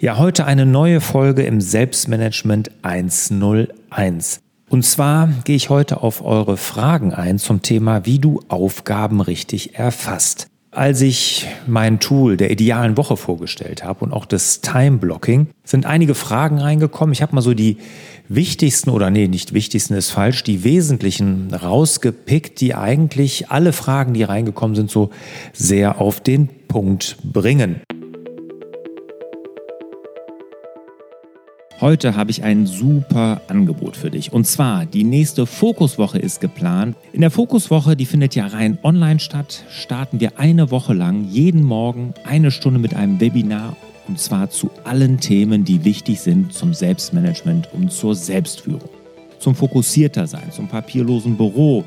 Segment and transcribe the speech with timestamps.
[0.00, 4.38] Ja, heute eine neue Folge im Selbstmanagement 101.
[4.68, 9.74] Und zwar gehe ich heute auf eure Fragen ein zum Thema, wie du Aufgaben richtig
[9.74, 10.46] erfasst.
[10.70, 15.84] Als ich mein Tool der idealen Woche vorgestellt habe und auch das Time Blocking, sind
[15.84, 17.12] einige Fragen reingekommen.
[17.12, 17.78] Ich habe mal so die
[18.28, 24.22] wichtigsten oder nee, nicht wichtigsten ist falsch, die wesentlichen rausgepickt, die eigentlich alle Fragen, die
[24.22, 25.10] reingekommen sind, so
[25.52, 27.80] sehr auf den Punkt bringen.
[31.80, 34.32] Heute habe ich ein super Angebot für dich.
[34.32, 36.96] Und zwar, die nächste Fokuswoche ist geplant.
[37.12, 41.62] In der Fokuswoche, die findet ja rein online statt, starten wir eine Woche lang jeden
[41.62, 43.76] Morgen eine Stunde mit einem Webinar.
[44.08, 48.90] Und zwar zu allen Themen, die wichtig sind zum Selbstmanagement und zur Selbstführung.
[49.38, 51.84] Zum fokussierter sein, zum papierlosen Büro,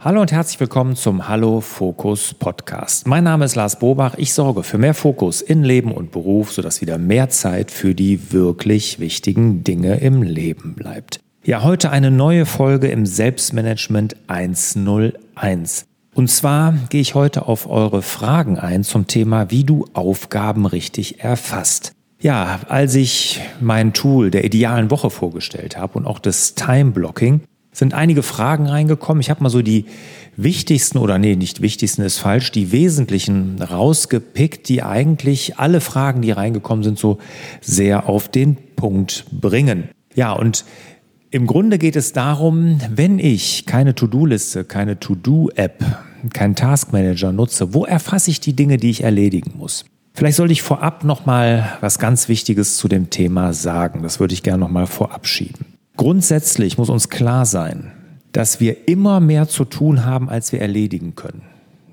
[0.00, 3.06] Hallo und herzlich willkommen zum Hallo Fokus Podcast.
[3.06, 4.18] Mein Name ist Lars Bobach.
[4.18, 8.30] Ich sorge für mehr Fokus in Leben und Beruf, sodass wieder mehr Zeit für die
[8.30, 11.20] wirklich wichtigen Dinge im Leben bleibt.
[11.42, 15.86] Ja, heute eine neue Folge im Selbstmanagement 101.
[16.14, 21.20] Und zwar gehe ich heute auf eure Fragen ein zum Thema, wie du Aufgaben richtig
[21.20, 21.92] erfasst.
[22.20, 27.42] Ja, als ich mein Tool der idealen Woche vorgestellt habe und auch das Time Blocking,
[27.72, 29.20] sind einige Fragen reingekommen.
[29.20, 29.86] Ich habe mal so die
[30.36, 36.30] wichtigsten oder nee, nicht wichtigsten ist falsch, die wesentlichen rausgepickt, die eigentlich alle Fragen, die
[36.30, 37.18] reingekommen sind, so
[37.60, 39.90] sehr auf den Punkt bringen.
[40.14, 40.64] Ja, und
[41.34, 45.84] im Grunde geht es darum, wenn ich keine To-Do-Liste, keine To-Do-App,
[46.32, 49.84] keinen Task-Manager nutze, wo erfasse ich die Dinge, die ich erledigen muss?
[50.12, 54.04] Vielleicht sollte ich vorab nochmal was ganz Wichtiges zu dem Thema sagen.
[54.04, 55.66] Das würde ich gerne nochmal vorab schieben.
[55.96, 57.90] Grundsätzlich muss uns klar sein,
[58.30, 61.42] dass wir immer mehr zu tun haben, als wir erledigen können.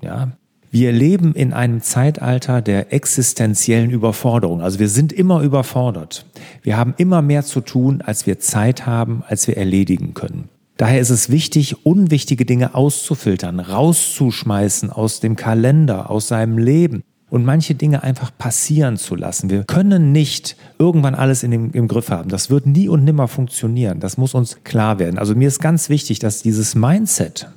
[0.02, 0.36] Ja?
[0.74, 4.62] Wir leben in einem Zeitalter der existenziellen Überforderung.
[4.62, 6.24] Also wir sind immer überfordert.
[6.62, 10.48] Wir haben immer mehr zu tun, als wir Zeit haben, als wir erledigen können.
[10.78, 17.44] Daher ist es wichtig, unwichtige Dinge auszufiltern, rauszuschmeißen aus dem Kalender, aus seinem Leben und
[17.44, 19.50] manche Dinge einfach passieren zu lassen.
[19.50, 22.30] Wir können nicht irgendwann alles in dem, im Griff haben.
[22.30, 24.00] Das wird nie und nimmer funktionieren.
[24.00, 25.18] Das muss uns klar werden.
[25.18, 27.48] Also mir ist ganz wichtig, dass dieses Mindset,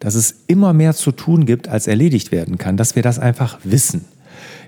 [0.00, 3.58] dass es immer mehr zu tun gibt, als erledigt werden kann, dass wir das einfach
[3.62, 4.06] wissen.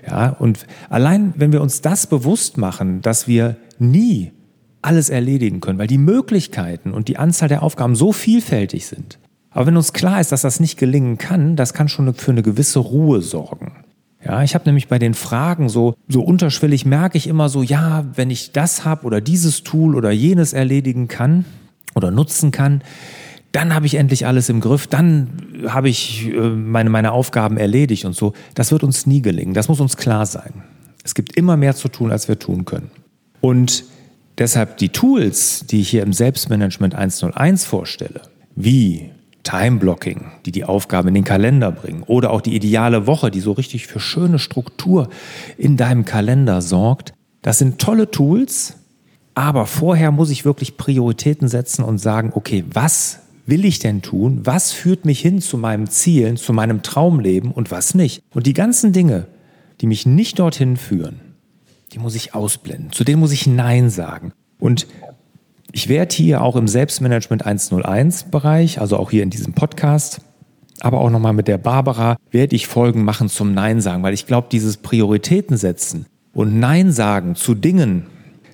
[0.07, 4.31] Ja, und allein, wenn wir uns das bewusst machen, dass wir nie
[4.81, 9.17] alles erledigen können, weil die Möglichkeiten und die Anzahl der Aufgaben so vielfältig sind.
[9.49, 12.43] Aber wenn uns klar ist, dass das nicht gelingen kann, das kann schon für eine
[12.43, 13.83] gewisse Ruhe sorgen.
[14.25, 18.05] Ja, ich habe nämlich bei den Fragen so, so unterschwellig merke ich immer so, ja,
[18.15, 21.45] wenn ich das habe oder dieses Tool oder jenes erledigen kann
[21.93, 22.81] oder nutzen kann,
[23.53, 25.29] dann habe ich endlich alles im Griff, dann
[25.67, 28.33] habe ich äh, meine, meine Aufgaben erledigt und so.
[28.55, 29.53] Das wird uns nie gelingen.
[29.53, 30.63] Das muss uns klar sein.
[31.03, 32.89] Es gibt immer mehr zu tun, als wir tun können.
[33.41, 33.85] Und
[34.39, 38.21] deshalb die Tools, die ich hier im Selbstmanagement 101 vorstelle,
[38.55, 39.11] wie
[39.43, 43.51] Time-Blocking, die die Aufgaben in den Kalender bringen, oder auch die ideale Woche, die so
[43.51, 45.09] richtig für schöne Struktur
[45.57, 48.77] in deinem Kalender sorgt, das sind tolle Tools,
[49.35, 54.41] aber vorher muss ich wirklich Prioritäten setzen und sagen, okay, was will ich denn tun?
[54.43, 58.23] Was führt mich hin zu meinem Zielen, zu meinem Traumleben und was nicht?
[58.33, 59.27] Und die ganzen Dinge,
[59.81, 61.19] die mich nicht dorthin führen,
[61.91, 62.91] die muss ich ausblenden.
[62.91, 64.33] Zu denen muss ich Nein sagen.
[64.59, 64.87] Und
[65.71, 70.21] ich werde hier auch im Selbstmanagement 101 Bereich, also auch hier in diesem Podcast,
[70.79, 74.27] aber auch nochmal mit der Barbara, werde ich Folgen machen zum Nein sagen, weil ich
[74.27, 78.05] glaube, dieses Prioritäten setzen und Nein sagen zu Dingen,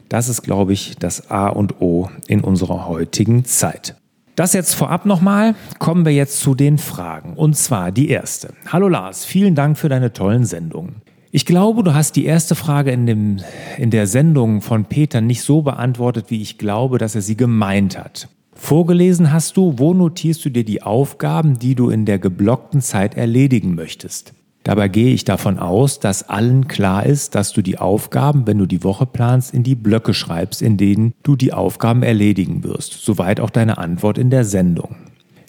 [0.09, 3.98] das ist, glaube ich, das A und O in unserer heutigen Zeit.
[4.39, 5.53] Das jetzt vorab nochmal.
[5.79, 7.33] Kommen wir jetzt zu den Fragen.
[7.33, 8.53] Und zwar die erste.
[8.67, 11.01] Hallo Lars, vielen Dank für deine tollen Sendungen.
[11.29, 13.37] Ich glaube, du hast die erste Frage in, dem,
[13.77, 17.99] in der Sendung von Peter nicht so beantwortet, wie ich glaube, dass er sie gemeint
[17.99, 18.29] hat.
[18.53, 23.17] Vorgelesen hast du, wo notierst du dir die Aufgaben, die du in der geblockten Zeit
[23.17, 24.33] erledigen möchtest?
[24.69, 28.67] Dabei gehe ich davon aus, dass allen klar ist, dass du die Aufgaben, wenn du
[28.67, 33.03] die Woche planst, in die Blöcke schreibst, in denen du die Aufgaben erledigen wirst.
[33.03, 34.95] Soweit auch deine Antwort in der Sendung.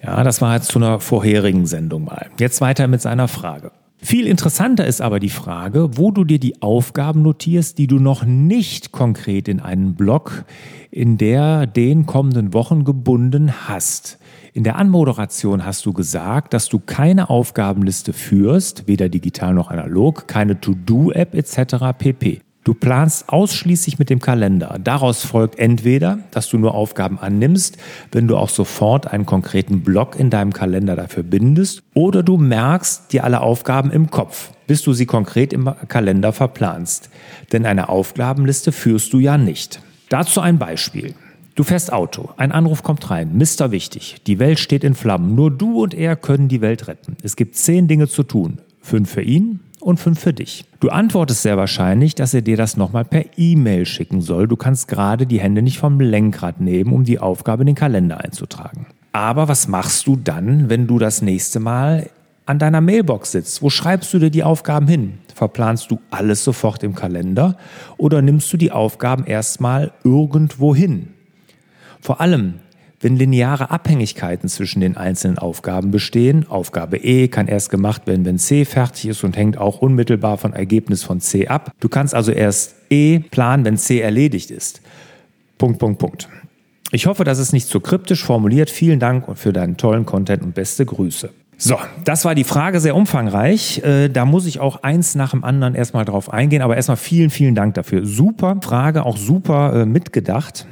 [0.02, 2.31] Ja, das war jetzt zu einer vorherigen Sendung mal.
[2.38, 3.72] Jetzt weiter mit seiner Frage.
[4.02, 8.25] Viel interessanter ist aber die Frage, wo du dir die Aufgaben notierst, die du noch
[8.25, 10.44] nicht konkret in einen Block
[10.91, 14.19] in der den kommenden Wochen gebunden hast.
[14.52, 20.26] In der Anmoderation hast du gesagt, dass du keine Aufgabenliste führst, weder digital noch analog,
[20.26, 21.97] keine To-Do-App etc.
[21.97, 22.41] pp.
[22.62, 24.79] Du planst ausschließlich mit dem Kalender.
[24.83, 27.79] Daraus folgt entweder, dass du nur Aufgaben annimmst,
[28.12, 33.15] wenn du auch sofort einen konkreten Block in deinem Kalender dafür bindest, oder du merkst
[33.15, 37.09] dir alle Aufgaben im Kopf, bis du sie konkret im Kalender verplanst.
[37.53, 39.81] Denn eine Aufgabenliste führst du ja nicht.
[40.11, 41.15] Dazu ein Beispiel.
[41.55, 45.51] Du fährst Auto, ein Anruf kommt rein, Mister wichtig, die Welt steht in Flammen, nur
[45.51, 47.17] du und er können die Welt retten.
[47.23, 50.65] Es gibt zehn Dinge zu tun, fünf für ihn, und fünf für dich.
[50.81, 54.49] Du antwortest sehr wahrscheinlich, dass er dir das nochmal per E-Mail schicken soll.
[54.49, 58.23] Du kannst gerade die Hände nicht vom Lenkrad nehmen, um die Aufgabe in den Kalender
[58.23, 58.87] einzutragen.
[59.12, 62.11] Aber was machst du dann, wenn du das nächste Mal
[62.47, 63.62] an deiner Mailbox sitzt?
[63.62, 65.19] Wo schreibst du dir die Aufgaben hin?
[65.35, 67.56] Verplanst du alles sofort im Kalender
[67.97, 71.09] oder nimmst du die Aufgaben erstmal irgendwo hin?
[72.00, 72.55] Vor allem,
[73.00, 78.38] wenn lineare Abhängigkeiten zwischen den einzelnen Aufgaben bestehen, Aufgabe E kann erst gemacht werden, wenn
[78.38, 81.73] C fertig ist und hängt auch unmittelbar von Ergebnis von C ab.
[81.81, 84.82] Du kannst also erst E planen, wenn C erledigt ist.
[85.56, 86.29] Punkt, Punkt, Punkt.
[86.93, 88.69] Ich hoffe, das ist nicht zu kryptisch formuliert.
[88.69, 91.31] Vielen Dank für deinen tollen Content und beste Grüße.
[91.56, 93.82] So, das war die Frage sehr umfangreich.
[93.85, 96.62] Äh, da muss ich auch eins nach dem anderen erstmal drauf eingehen.
[96.62, 98.05] Aber erstmal vielen, vielen Dank dafür.
[98.06, 100.67] Super Frage, auch super äh, mitgedacht.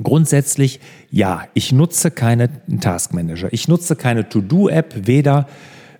[0.00, 0.80] Grundsätzlich
[1.10, 2.48] ja, ich nutze keine
[2.80, 3.52] Taskmanager.
[3.52, 5.46] Ich nutze keine To-Do-App, weder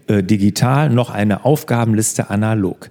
[0.07, 2.91] äh, digital noch eine Aufgabenliste analog.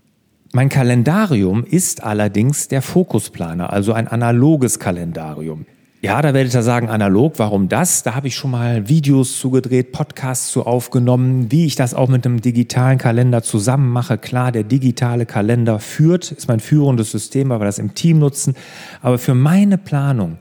[0.53, 5.65] Mein Kalendarium ist allerdings der Fokusplaner, also ein analoges Kalendarium.
[6.03, 8.01] Ja, da werdet ihr sagen, analog, warum das?
[8.01, 12.25] Da habe ich schon mal Videos zugedreht, Podcasts zu aufgenommen, wie ich das auch mit
[12.25, 14.17] einem digitalen Kalender zusammen mache.
[14.17, 18.55] Klar, der digitale Kalender führt, ist mein führendes System, weil wir das im Team nutzen.
[19.03, 20.39] Aber für meine Planung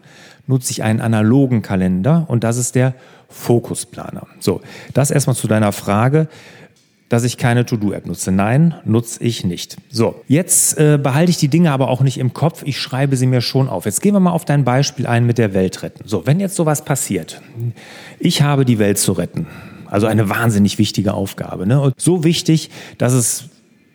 [0.51, 2.95] nutze ich einen analogen Kalender und das ist der
[3.31, 4.27] Fokusplaner.
[4.41, 4.61] So,
[4.93, 6.29] das erstmal zu deiner Frage,
[7.09, 8.31] dass ich keine To-Do-App nutze.
[8.31, 9.79] Nein, nutze ich nicht.
[9.91, 13.27] So, jetzt äh, behalte ich die Dinge aber auch nicht im Kopf, ich schreibe sie
[13.27, 13.85] mir schon auf.
[13.85, 16.05] Jetzt gehen wir mal auf dein Beispiel ein mit der Welt retten.
[16.07, 17.41] So, wenn jetzt sowas passiert,
[18.19, 19.47] ich habe die Welt zu retten.
[19.87, 21.67] Also eine wahnsinnig wichtige Aufgabe.
[21.67, 21.81] Ne?
[21.81, 23.47] Und so wichtig, dass es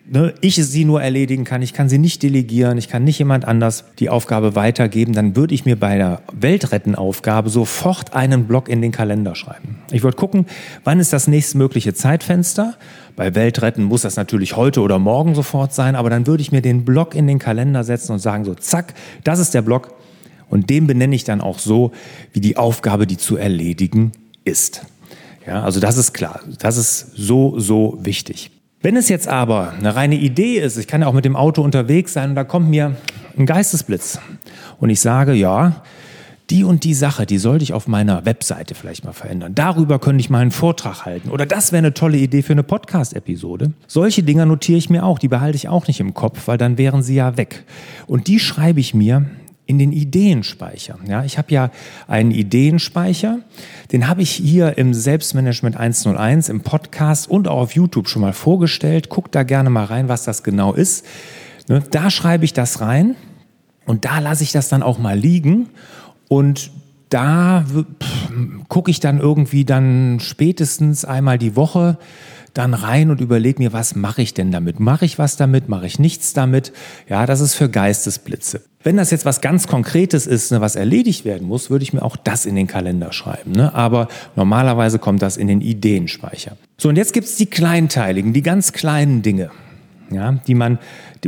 [0.08, 3.44] ne, ich sie nur erledigen kann, ich kann sie nicht delegieren, ich kann nicht jemand
[3.44, 8.82] anders die Aufgabe weitergeben, dann würde ich mir bei der Weltretten-Aufgabe sofort einen Block in
[8.82, 9.78] den Kalender schreiben.
[9.90, 10.46] Ich würde gucken,
[10.84, 12.74] wann ist das nächstmögliche Zeitfenster.
[13.16, 16.62] Bei Weltretten muss das natürlich heute oder morgen sofort sein, aber dann würde ich mir
[16.62, 18.94] den Block in den Kalender setzen und sagen so, zack,
[19.24, 19.94] das ist der Block
[20.48, 21.92] und den benenne ich dann auch so,
[22.32, 24.12] wie die Aufgabe, die zu erledigen
[24.44, 24.82] ist.
[25.46, 26.40] Ja, also das ist klar.
[26.58, 28.50] Das ist so, so wichtig.
[28.86, 31.60] Wenn es jetzt aber eine reine Idee ist, ich kann ja auch mit dem Auto
[31.60, 32.94] unterwegs sein und da kommt mir
[33.36, 34.20] ein Geistesblitz
[34.78, 35.82] und ich sage, ja,
[36.50, 39.56] die und die Sache, die sollte ich auf meiner Webseite vielleicht mal verändern.
[39.56, 41.30] Darüber könnte ich mal einen Vortrag halten.
[41.30, 43.72] Oder das wäre eine tolle Idee für eine Podcast-Episode.
[43.88, 46.78] Solche Dinger notiere ich mir auch, die behalte ich auch nicht im Kopf, weil dann
[46.78, 47.64] wären sie ja weg.
[48.06, 49.26] Und die schreibe ich mir
[49.66, 50.96] in den Ideenspeicher.
[51.08, 51.70] Ja, ich habe ja
[52.06, 53.40] einen Ideenspeicher,
[53.92, 58.32] den habe ich hier im Selbstmanagement 101 im Podcast und auch auf YouTube schon mal
[58.32, 59.08] vorgestellt.
[59.08, 61.04] Guckt da gerne mal rein, was das genau ist.
[61.68, 63.16] Ne, da schreibe ich das rein
[63.86, 65.68] und da lasse ich das dann auch mal liegen
[66.28, 66.70] und
[67.08, 67.64] da
[68.68, 71.98] gucke ich dann irgendwie dann spätestens einmal die Woche
[72.56, 74.80] dann rein und überlege mir, was mache ich denn damit?
[74.80, 75.68] Mache ich was damit?
[75.68, 76.72] Mache ich nichts damit?
[77.08, 78.62] Ja, das ist für Geistesblitze.
[78.82, 82.02] Wenn das jetzt was ganz Konkretes ist, ne, was erledigt werden muss, würde ich mir
[82.02, 83.52] auch das in den Kalender schreiben.
[83.52, 83.74] Ne?
[83.74, 86.56] Aber normalerweise kommt das in den Ideenspeicher.
[86.78, 89.50] So, und jetzt gibt es die kleinteiligen, die ganz kleinen Dinge,
[90.10, 90.78] ja, die man,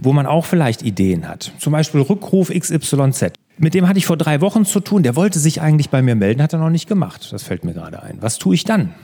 [0.00, 1.52] wo man auch vielleicht Ideen hat.
[1.58, 3.32] Zum Beispiel Rückruf XYZ.
[3.58, 5.02] Mit dem hatte ich vor drei Wochen zu tun.
[5.02, 7.32] Der wollte sich eigentlich bei mir melden, hat er noch nicht gemacht.
[7.32, 8.18] Das fällt mir gerade ein.
[8.20, 8.94] Was tue ich dann?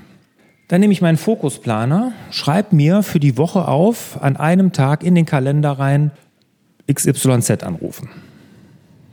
[0.74, 5.14] Dann nehme ich meinen Fokusplaner, schreibe mir für die Woche auf, an einem Tag in
[5.14, 6.10] den Kalender rein,
[6.92, 8.08] XYZ anrufen.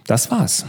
[0.07, 0.65] Das war's.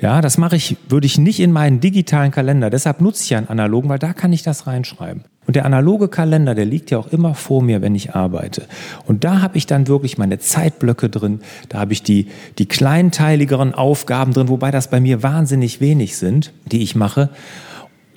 [0.00, 2.70] Ja, das mache ich, würde ich nicht in meinen digitalen Kalender.
[2.70, 5.24] Deshalb nutze ich ja einen analogen, weil da kann ich das reinschreiben.
[5.48, 8.66] Und der analoge Kalender, der liegt ja auch immer vor mir, wenn ich arbeite.
[9.04, 11.40] Und da habe ich dann wirklich meine Zeitblöcke drin.
[11.70, 12.28] Da habe ich die,
[12.58, 17.30] die kleinteiligeren Aufgaben drin, wobei das bei mir wahnsinnig wenig sind, die ich mache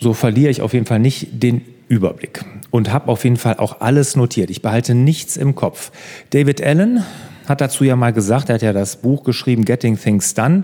[0.01, 3.79] so verliere ich auf jeden Fall nicht den Überblick und habe auf jeden Fall auch
[3.81, 4.49] alles notiert.
[4.49, 5.91] Ich behalte nichts im Kopf.
[6.31, 7.05] David Allen
[7.45, 10.63] hat dazu ja mal gesagt, er hat ja das Buch geschrieben, Getting Things Done.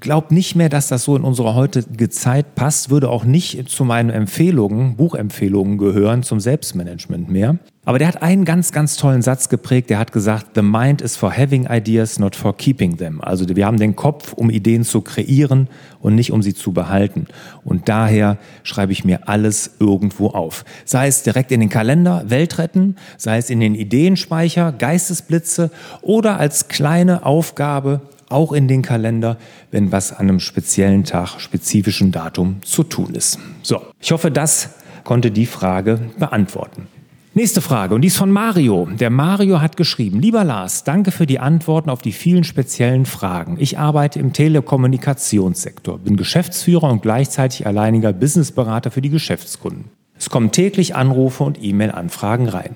[0.00, 3.84] Glaub nicht mehr, dass das so in unsere heutige Zeit passt, würde auch nicht zu
[3.84, 7.58] meinen Empfehlungen, Buchempfehlungen gehören zum Selbstmanagement mehr.
[7.86, 9.90] Aber der hat einen ganz, ganz tollen Satz geprägt.
[9.90, 13.20] Der hat gesagt, the mind is for having ideas, not for keeping them.
[13.20, 15.68] Also wir haben den Kopf, um Ideen zu kreieren
[16.00, 17.28] und nicht um sie zu behalten.
[17.64, 20.64] Und daher schreibe ich mir alles irgendwo auf.
[20.84, 25.70] Sei es direkt in den Kalender, Welt retten, sei es in den Ideenspeicher, Geistesblitze
[26.02, 29.36] oder als kleine Aufgabe auch in den Kalender,
[29.70, 33.38] wenn was an einem speziellen Tag, spezifischen Datum zu tun ist.
[33.62, 34.70] So, ich hoffe, das
[35.04, 36.88] konnte die Frage beantworten.
[37.34, 38.88] Nächste Frage und die ist von Mario.
[38.98, 43.58] Der Mario hat geschrieben, lieber Lars, danke für die Antworten auf die vielen speziellen Fragen.
[43.60, 49.90] Ich arbeite im Telekommunikationssektor, bin Geschäftsführer und gleichzeitig alleiniger Businessberater für die Geschäftskunden.
[50.18, 52.74] Es kommen täglich Anrufe und E-Mail-Anfragen rein.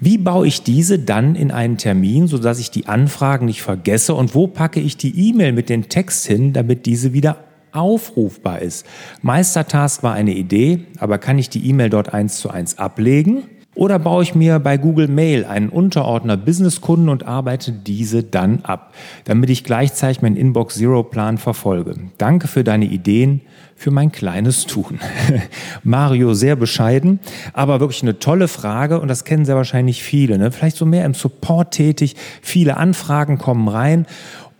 [0.00, 4.34] Wie baue ich diese dann in einen Termin, sodass ich die Anfragen nicht vergesse und
[4.34, 8.86] wo packe ich die E-Mail mit dem Text hin, damit diese wieder aufrufbar ist?
[9.22, 13.44] Meistertask war eine Idee, aber kann ich die E-Mail dort eins zu eins ablegen?
[13.78, 18.92] Oder baue ich mir bei Google Mail einen Unterordner Businesskunden und arbeite diese dann ab,
[19.24, 21.94] damit ich gleichzeitig meinen Inbox Zero Plan verfolge.
[22.18, 23.40] Danke für deine Ideen
[23.76, 24.98] für mein kleines Tun.
[25.84, 27.20] Mario sehr bescheiden,
[27.52, 30.38] aber wirklich eine tolle Frage und das kennen sehr wahrscheinlich viele.
[30.38, 30.50] Ne?
[30.50, 32.16] Vielleicht so mehr im Support tätig.
[32.42, 34.06] Viele Anfragen kommen rein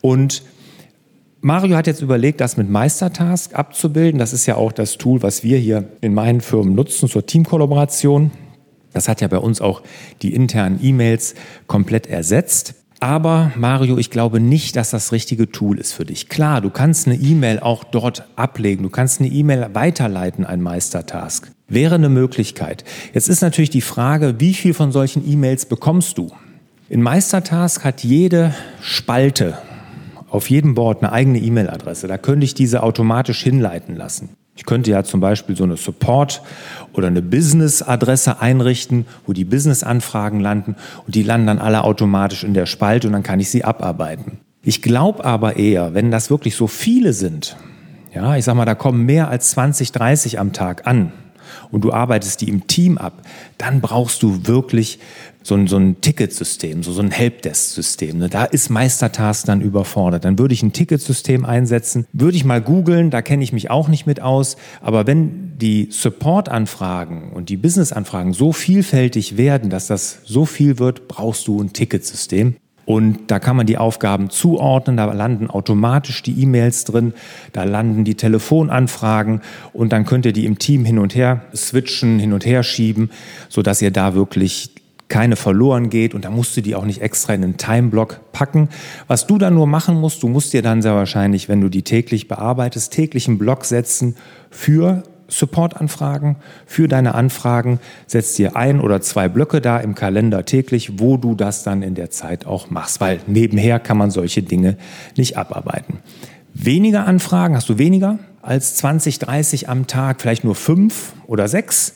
[0.00, 0.44] und
[1.40, 4.20] Mario hat jetzt überlegt, das mit Meistertask abzubilden.
[4.20, 8.30] Das ist ja auch das Tool, was wir hier in meinen Firmen nutzen zur Teamkollaboration.
[8.92, 9.82] Das hat ja bei uns auch
[10.22, 11.34] die internen E-Mails
[11.66, 12.74] komplett ersetzt.
[13.00, 16.28] Aber Mario, ich glaube nicht, dass das richtige Tool ist für dich.
[16.28, 18.82] Klar, du kannst eine E-Mail auch dort ablegen.
[18.82, 21.48] Du kannst eine E-Mail weiterleiten, ein Meistertask.
[21.68, 22.84] Wäre eine Möglichkeit.
[23.14, 26.32] Jetzt ist natürlich die Frage, wie viel von solchen E-Mails bekommst du?
[26.88, 29.58] In Meistertask hat jede Spalte
[30.30, 32.08] auf jedem Board eine eigene E-Mail-Adresse.
[32.08, 34.30] Da könnte ich diese automatisch hinleiten lassen.
[34.58, 36.42] Ich könnte ja zum Beispiel so eine Support-
[36.92, 40.74] oder eine Business-Adresse einrichten, wo die Business-Anfragen landen
[41.06, 44.40] und die landen dann alle automatisch in der Spalte und dann kann ich sie abarbeiten.
[44.64, 47.56] Ich glaube aber eher, wenn das wirklich so viele sind,
[48.12, 51.12] ja, ich sag mal, da kommen mehr als 20, 30 am Tag an,
[51.70, 53.22] und du arbeitest die im Team ab,
[53.58, 54.98] dann brauchst du wirklich
[55.42, 58.18] so ein, so ein Ticketsystem, so, so ein Helpdesk-System.
[58.18, 58.28] Ne?
[58.28, 60.24] Da ist Meistertask dann überfordert.
[60.24, 63.88] Dann würde ich ein Ticketsystem einsetzen, würde ich mal googeln, da kenne ich mich auch
[63.88, 64.56] nicht mit aus.
[64.80, 71.08] Aber wenn die Support-Anfragen und die Business-Anfragen so vielfältig werden, dass das so viel wird,
[71.08, 72.56] brauchst du ein Ticketsystem.
[72.88, 77.12] Und da kann man die Aufgaben zuordnen, da landen automatisch die E-Mails drin,
[77.52, 79.42] da landen die Telefonanfragen.
[79.74, 83.10] Und dann könnt ihr die im Team hin und her switchen, hin und her schieben,
[83.50, 84.70] sodass ihr da wirklich
[85.08, 86.14] keine verloren geht.
[86.14, 88.70] Und da musst du die auch nicht extra in einen Timeblock packen.
[89.06, 91.82] Was du dann nur machen musst, du musst dir dann sehr wahrscheinlich, wenn du die
[91.82, 94.16] täglich bearbeitest, täglichen Block setzen
[94.50, 97.80] für Supportanfragen für deine Anfragen.
[98.06, 101.94] Setz dir ein oder zwei Blöcke da im Kalender täglich, wo du das dann in
[101.94, 104.76] der Zeit auch machst, weil nebenher kann man solche Dinge
[105.16, 105.98] nicht abarbeiten.
[106.54, 111.94] Weniger Anfragen, hast du weniger als 20, 30 am Tag, vielleicht nur fünf oder sechs,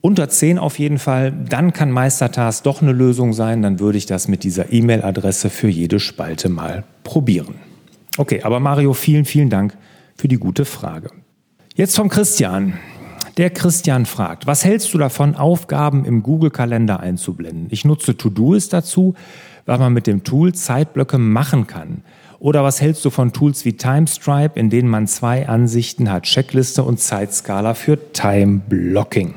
[0.00, 4.06] unter zehn auf jeden Fall, dann kann Meistertask doch eine Lösung sein, dann würde ich
[4.06, 7.56] das mit dieser E-Mail-Adresse für jede Spalte mal probieren.
[8.16, 9.76] Okay, aber Mario, vielen, vielen Dank
[10.16, 11.10] für die gute Frage.
[11.76, 12.74] Jetzt vom Christian.
[13.36, 17.68] Der Christian fragt, was hältst du davon, Aufgaben im Google-Kalender einzublenden?
[17.70, 19.14] Ich nutze Todoist dazu,
[19.66, 22.02] weil man mit dem Tool Zeitblöcke machen kann.
[22.40, 26.82] Oder was hältst du von Tools wie Timestripe, in denen man zwei Ansichten hat, Checkliste
[26.82, 29.34] und Zeitskala für Time Blocking?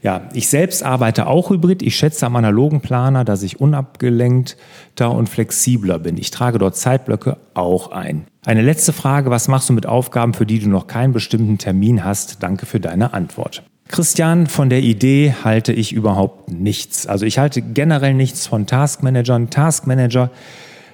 [0.00, 1.82] Ja, ich selbst arbeite auch hybrid.
[1.82, 6.16] Ich schätze am analogen Planer, dass ich unabgelenkter und flexibler bin.
[6.16, 8.24] Ich trage dort Zeitblöcke auch ein.
[8.48, 12.02] Eine letzte Frage, was machst du mit Aufgaben, für die du noch keinen bestimmten Termin
[12.02, 12.42] hast?
[12.42, 13.62] Danke für deine Antwort.
[13.88, 17.06] Christian, von der Idee halte ich überhaupt nichts.
[17.06, 19.50] Also ich halte generell nichts von Taskmanagern.
[19.50, 20.30] Taskmanager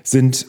[0.02, 0.48] sind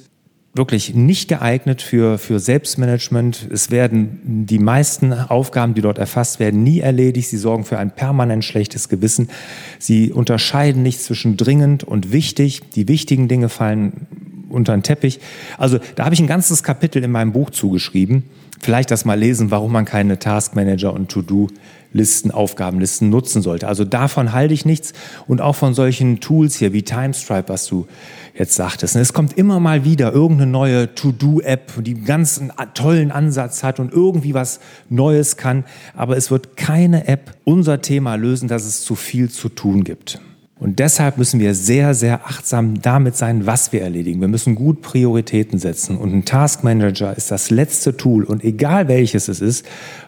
[0.56, 3.50] wirklich nicht geeignet für, für Selbstmanagement.
[3.52, 7.30] Es werden die meisten Aufgaben, die dort erfasst werden, nie erledigt.
[7.30, 9.30] Sie sorgen für ein permanent schlechtes Gewissen.
[9.78, 12.62] Sie unterscheiden nicht zwischen dringend und wichtig.
[12.72, 14.08] Die wichtigen Dinge fallen
[14.50, 15.20] unter den Teppich.
[15.58, 18.24] Also da habe ich ein ganzes Kapitel in meinem Buch zugeschrieben.
[18.60, 23.68] Vielleicht das mal lesen, warum man keine Taskmanager und To-Do-Listen, Aufgabenlisten nutzen sollte.
[23.68, 24.94] Also davon halte ich nichts
[25.28, 27.86] und auch von solchen Tools hier wie Timestripe, was du
[28.34, 28.96] jetzt sagtest.
[28.96, 32.42] Es kommt immer mal wieder irgendeine neue To-Do-App, die einen ganz
[32.74, 34.60] tollen Ansatz hat und irgendwie was
[34.90, 39.50] Neues kann, aber es wird keine App unser Thema lösen, dass es zu viel zu
[39.50, 40.22] tun gibt.
[40.58, 44.22] Und deshalb müssen wir sehr, sehr achtsam damit sein, was wir erledigen.
[44.22, 45.98] Wir müssen gut Prioritäten setzen.
[45.98, 49.66] Und ein Task Manager ist das letzte Tool und egal welches es ist,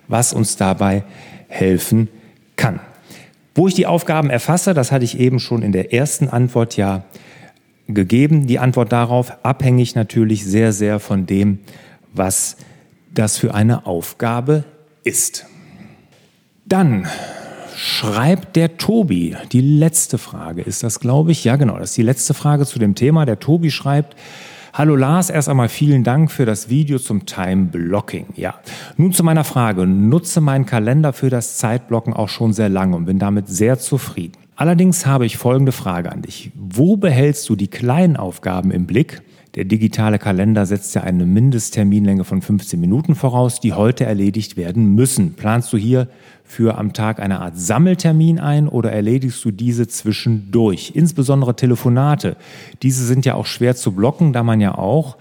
[0.08, 1.04] was uns dabei
[1.50, 2.08] helfen
[2.56, 2.80] kann.
[3.56, 7.04] Wo ich die Aufgaben erfasse, das hatte ich eben schon in der ersten Antwort ja
[7.88, 8.48] gegeben.
[8.48, 11.60] Die Antwort darauf abhängig natürlich sehr, sehr von dem,
[12.13, 12.56] was
[13.13, 14.63] das für eine Aufgabe
[15.04, 15.46] ist.
[16.66, 17.08] Dann
[17.77, 21.43] schreibt der Tobi, die letzte Frage ist das, glaube ich.
[21.43, 23.25] Ja, genau, das ist die letzte Frage zu dem Thema.
[23.25, 24.15] Der Tobi schreibt,
[24.74, 28.27] Hallo Lars, erst einmal vielen Dank für das Video zum Time Blocking.
[28.36, 28.55] Ja,
[28.96, 29.86] nun zu meiner Frage.
[29.86, 34.38] Nutze meinen Kalender für das Zeitblocken auch schon sehr lange und bin damit sehr zufrieden.
[34.55, 36.51] Allerdings habe ich folgende Frage an dich.
[36.55, 39.22] Wo behältst du die kleinen Aufgaben im Blick
[39.58, 44.94] der digitale Kalender setzt ja eine Mindestterminlänge von 15 Minuten voraus, die heute erledigt werden
[44.94, 45.34] müssen.
[45.34, 46.10] Planst du hier
[46.44, 50.92] für am Tag eine Art Sammeltermin ein oder erledigst du diese zwischendurch?
[50.94, 52.38] Insbesondere Telefonate.
[52.84, 55.18] Diese sind ja auch schwer zu blocken, da man ja auch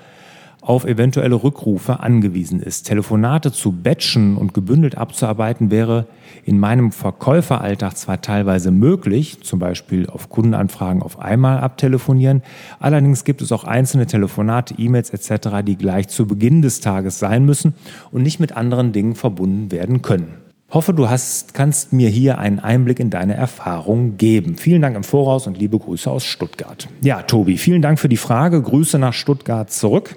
[0.66, 2.88] auf eventuelle Rückrufe angewiesen ist.
[2.88, 6.06] Telefonate zu batchen und gebündelt abzuarbeiten wäre
[6.44, 12.42] in meinem Verkäuferalltag zwar teilweise möglich, zum Beispiel auf Kundenanfragen auf einmal abtelefonieren,
[12.80, 17.44] allerdings gibt es auch einzelne Telefonate, E-Mails etc., die gleich zu Beginn des Tages sein
[17.44, 17.74] müssen
[18.10, 20.34] und nicht mit anderen Dingen verbunden werden können.
[20.68, 24.56] Hoffe, du hast, kannst mir hier einen Einblick in deine Erfahrung geben.
[24.56, 26.88] Vielen Dank im Voraus und liebe Grüße aus Stuttgart.
[27.02, 28.60] Ja, Tobi, vielen Dank für die Frage.
[28.60, 30.16] Grüße nach Stuttgart zurück.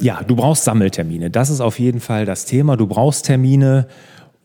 [0.00, 1.30] Ja, du brauchst Sammeltermine.
[1.30, 2.76] Das ist auf jeden Fall das Thema.
[2.76, 3.86] Du brauchst Termine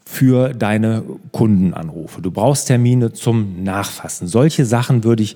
[0.07, 2.21] für deine Kundenanrufe.
[2.21, 4.27] Du brauchst Termine zum Nachfassen.
[4.27, 5.35] Solche Sachen würde ich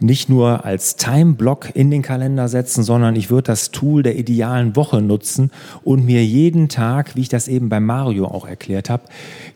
[0.00, 4.76] nicht nur als Time-Block in den Kalender setzen, sondern ich würde das Tool der idealen
[4.76, 5.50] Woche nutzen
[5.84, 9.04] und mir jeden Tag, wie ich das eben bei Mario auch erklärt habe,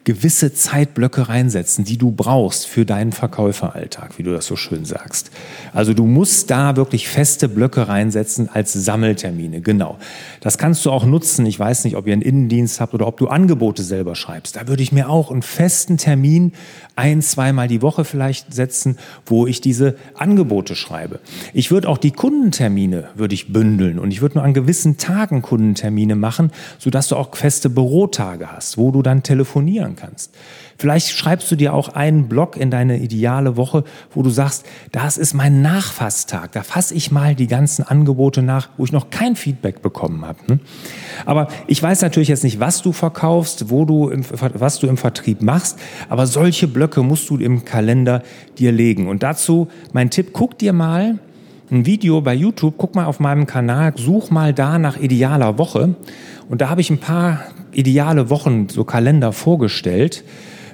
[0.04, 5.30] gewisse Zeitblöcke reinsetzen, die du brauchst für deinen Verkäuferalltag, wie du das so schön sagst.
[5.74, 9.98] Also du musst da wirklich feste Blöcke reinsetzen als Sammeltermine, genau.
[10.40, 11.44] Das kannst du auch nutzen.
[11.44, 14.49] Ich weiß nicht, ob ihr einen Innendienst habt oder ob du Angebote selber schreibst.
[14.52, 16.52] Da würde ich mir auch einen festen Termin
[16.96, 21.20] ein, zweimal die Woche vielleicht setzen, wo ich diese Angebote schreibe.
[21.54, 25.42] Ich würde auch die Kundentermine würde ich bündeln und ich würde nur an gewissen Tagen
[25.42, 30.34] Kundentermine machen, sodass du auch feste Bürotage hast, wo du dann telefonieren kannst.
[30.80, 35.18] Vielleicht schreibst du dir auch einen Blog in deine ideale Woche, wo du sagst, das
[35.18, 36.52] ist mein Nachfasstag.
[36.52, 40.38] Da fasse ich mal die ganzen Angebote nach, wo ich noch kein Feedback bekommen habe.
[40.48, 40.58] Ne?
[41.26, 44.96] Aber ich weiß natürlich jetzt nicht, was du verkaufst, wo du im, was du im
[44.96, 48.22] Vertrieb machst, aber solche Blöcke musst du im Kalender
[48.58, 49.08] dir legen.
[49.08, 51.18] Und dazu mein Tipp, guck dir mal
[51.70, 55.94] ein Video bei YouTube, guck mal auf meinem Kanal, such mal da nach idealer Woche.
[56.48, 57.40] Und da habe ich ein paar
[57.72, 60.24] ideale Wochen, so Kalender vorgestellt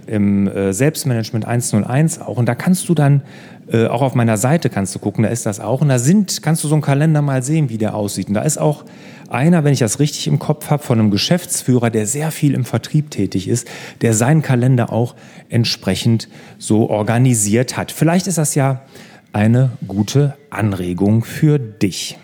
[0.07, 2.37] im äh, Selbstmanagement 101 auch.
[2.37, 3.23] Und da kannst du dann
[3.73, 5.81] äh, auch auf meiner Seite kannst du gucken, da ist das auch.
[5.81, 8.29] Und da sind, kannst du so einen Kalender mal sehen, wie der aussieht.
[8.29, 8.85] Und da ist auch
[9.29, 12.65] einer, wenn ich das richtig im Kopf habe, von einem Geschäftsführer, der sehr viel im
[12.65, 13.67] Vertrieb tätig ist,
[14.03, 15.17] der seinen Kalender auch
[15.49, 17.91] entsprechend so organisiert hat.
[17.91, 18.83] Vielleicht ist das ja
[19.33, 22.19] eine gute Anregung für dich.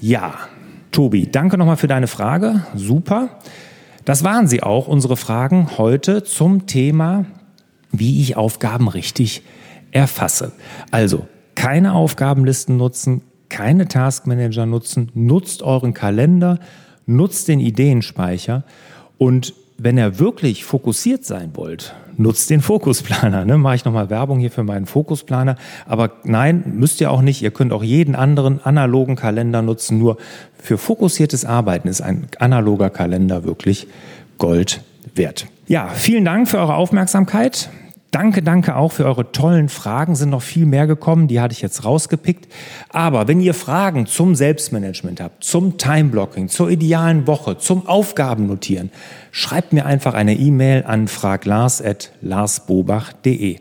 [0.00, 0.34] Ja,
[0.90, 2.66] Tobi, danke nochmal für deine Frage.
[2.74, 3.28] Super.
[4.04, 7.24] Das waren sie auch, unsere Fragen heute zum Thema,
[7.92, 9.42] wie ich Aufgaben richtig
[9.92, 10.52] erfasse.
[10.90, 16.58] Also keine Aufgabenlisten nutzen, keine Taskmanager nutzen, nutzt euren Kalender,
[17.06, 18.64] nutzt den Ideenspeicher
[19.18, 23.44] und wenn ihr wirklich fokussiert sein wollt, nutzt den Fokusplaner.
[23.44, 23.58] Ne?
[23.58, 25.56] Mache ich nochmal Werbung hier für meinen Fokusplaner.
[25.86, 27.42] Aber nein, müsst ihr auch nicht.
[27.42, 29.98] Ihr könnt auch jeden anderen analogen Kalender nutzen.
[29.98, 30.16] Nur
[30.58, 33.86] für fokussiertes Arbeiten ist ein analoger Kalender wirklich
[34.38, 34.82] Gold
[35.14, 35.46] wert.
[35.66, 37.70] Ja, vielen Dank für eure Aufmerksamkeit.
[38.12, 40.14] Danke, danke auch für eure tollen Fragen.
[40.14, 42.46] Sind noch viel mehr gekommen, die hatte ich jetzt rausgepickt.
[42.90, 48.90] Aber wenn ihr Fragen zum Selbstmanagement habt, zum Timeblocking, zur idealen Woche, zum Aufgabennotieren,
[49.30, 53.56] schreibt mir einfach eine E-Mail an fraglars.larsbobach.de.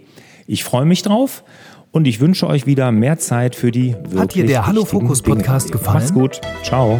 [0.48, 1.46] Ich freue mich drauf
[1.92, 5.22] und ich wünsche euch wieder mehr Zeit für die wirklich Hat dir der Hallo Fokus
[5.22, 5.80] Podcast Dinge.
[5.80, 6.00] gefallen?
[6.00, 6.42] Macht's gut.
[6.62, 7.00] Ciao.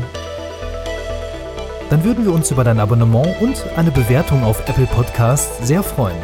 [1.90, 6.16] Dann würden wir uns über dein Abonnement und eine Bewertung auf Apple Podcasts sehr freuen.